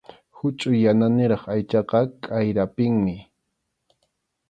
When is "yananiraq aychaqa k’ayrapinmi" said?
0.85-3.15